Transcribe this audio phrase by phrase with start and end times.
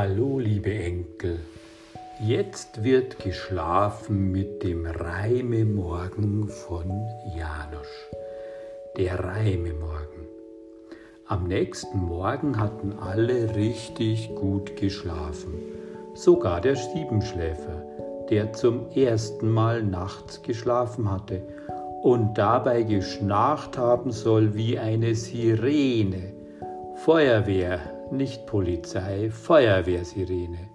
[0.00, 1.40] Hallo, liebe Enkel.
[2.20, 6.88] Jetzt wird geschlafen mit dem Reimemorgen von
[7.36, 8.06] Janusz.
[8.96, 10.28] Der Reimemorgen.
[11.26, 15.54] Am nächsten Morgen hatten alle richtig gut geschlafen.
[16.14, 17.82] Sogar der Siebenschläfer,
[18.30, 21.42] der zum ersten Mal nachts geschlafen hatte
[22.04, 26.34] und dabei geschnarcht haben soll wie eine Sirene.
[26.94, 30.68] Feuerwehr, nicht Polizei, Feuerwehrsirene.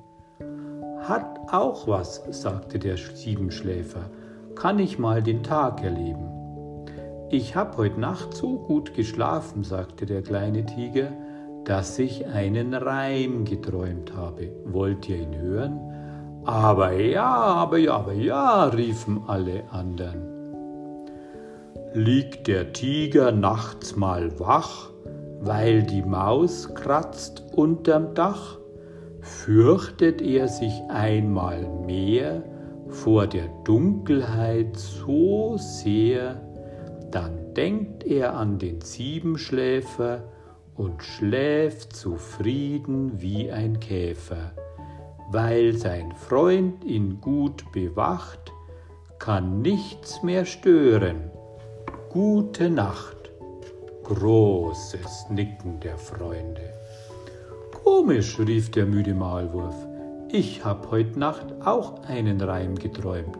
[1.01, 4.09] Hat auch was, sagte der Siebenschläfer.
[4.55, 6.29] Kann ich mal den Tag erleben?
[7.29, 11.11] Ich hab heut Nacht so gut geschlafen, sagte der kleine Tiger,
[11.65, 14.51] dass ich einen Reim geträumt habe.
[14.65, 15.79] Wollt ihr ihn hören?
[16.45, 20.33] Aber ja, aber ja, aber ja, riefen alle anderen.
[21.93, 24.89] Liegt der Tiger nachts mal wach,
[25.43, 28.57] weil die Maus kratzt unterm Dach?
[29.21, 32.43] Fürchtet er sich einmal mehr
[32.89, 36.41] vor der Dunkelheit so sehr,
[37.11, 40.23] dann denkt er an den Siebenschläfer
[40.75, 44.51] und schläft zufrieden wie ein Käfer.
[45.31, 48.51] Weil sein Freund ihn gut bewacht,
[49.19, 51.31] kann nichts mehr stören.
[52.09, 53.22] Gute Nacht.
[54.03, 56.73] Großes Nicken der Freunde.
[57.85, 59.75] Komisch, rief der müde Maulwurf.
[60.29, 63.37] Ich hab heut Nacht auch einen Reim geträumt.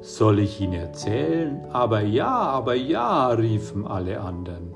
[0.00, 1.64] Soll ich ihn erzählen?
[1.72, 4.72] Aber ja, aber ja, riefen alle anderen.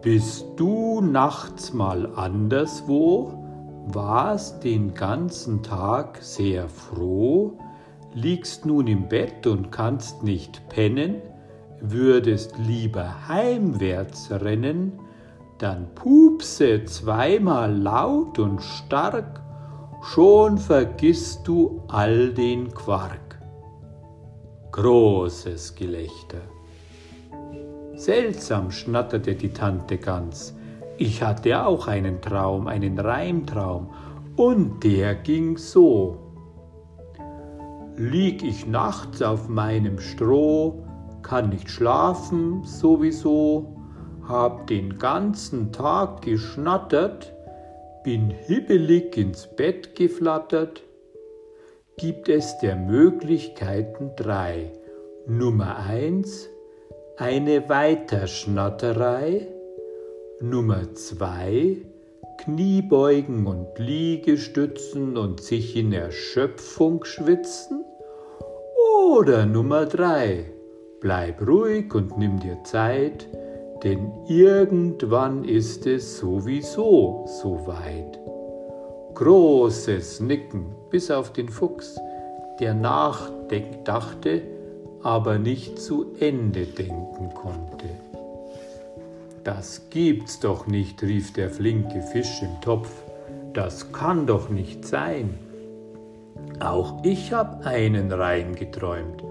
[0.00, 3.34] Bist du nachts mal anderswo,
[3.88, 7.58] warst den ganzen Tag sehr froh,
[8.14, 11.16] liegst nun im Bett und kannst nicht pennen,
[11.82, 14.98] würdest lieber heimwärts rennen,
[15.58, 19.40] dann pupse zweimal laut und stark,
[20.02, 23.38] schon vergisst du all den Quark.
[24.72, 26.40] Großes Gelächter.
[27.94, 30.56] Seltsam schnatterte die Tante Gans.
[30.98, 33.90] Ich hatte auch einen Traum, einen Reimtraum,
[34.36, 36.18] und der ging so.
[37.96, 40.81] Lieg ich nachts auf meinem Stroh,
[41.22, 43.76] kann nicht schlafen sowieso,
[44.28, 47.32] hab den ganzen Tag geschnattert,
[48.04, 50.82] bin hibbelig ins Bett geflattert,
[51.96, 54.72] gibt es der Möglichkeiten drei.
[55.26, 56.48] Nummer eins
[57.16, 59.48] eine Weiterschnatterei.
[60.40, 61.76] Nummer zwei
[62.38, 67.84] Kniebeugen und Liegestützen und sich in Erschöpfung schwitzen.
[69.04, 70.46] Oder Nummer drei
[71.02, 73.26] bleib ruhig und nimm dir Zeit,
[73.82, 78.20] denn irgendwann ist es sowieso soweit.
[79.14, 82.00] Großes Nicken bis auf den Fuchs,
[82.60, 84.42] der nachdachte,
[85.02, 87.88] aber nicht zu Ende denken konnte.
[89.42, 93.02] Das gibt's doch nicht, rief der flinke Fisch im Topf.
[93.54, 95.36] Das kann doch nicht sein.
[96.60, 99.24] Auch ich hab einen Reim geträumt.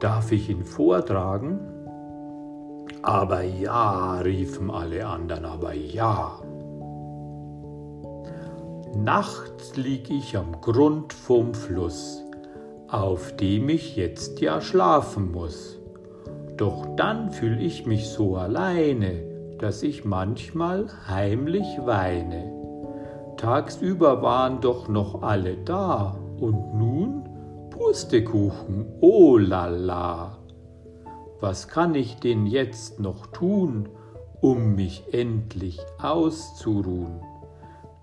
[0.00, 1.60] Darf ich ihn vortragen?
[3.02, 6.40] Aber ja, riefen alle anderen, aber ja.
[8.96, 12.22] Nachts lieg ich am Grund vom Fluss,
[12.88, 15.78] auf dem ich jetzt ja schlafen muss.
[16.56, 19.22] Doch dann fühl ich mich so alleine,
[19.58, 22.52] dass ich manchmal heimlich weine.
[23.36, 27.29] Tagsüber waren doch noch alle da und nun
[27.80, 30.38] Pustekuchen, oh la la.
[31.40, 33.88] Was kann ich denn jetzt noch tun,
[34.42, 37.22] um mich endlich auszuruhen?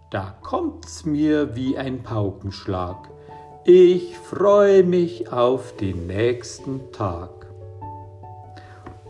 [0.09, 3.07] Da kommt's mir wie ein Paukenschlag.
[3.65, 7.45] Ich freu mich auf den nächsten Tag.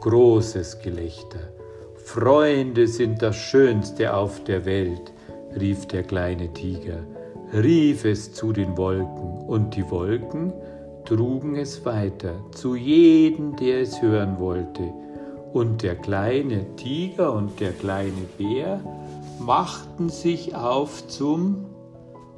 [0.02, 1.54] Großes Gelächter.
[1.96, 5.14] Freunde sind das Schönste auf der Welt,
[5.58, 7.00] rief der kleine Tiger,
[7.54, 10.54] rief es zu den Wolken, und die Wolken
[11.06, 14.92] trugen es weiter zu jedem, der es hören wollte.
[15.54, 18.82] Und der kleine Tiger und der kleine Bär
[19.40, 21.66] machten sich auf zum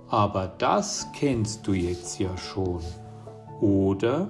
[0.08, 2.80] Aber das kennst du jetzt ja schon,
[3.62, 4.30] oder?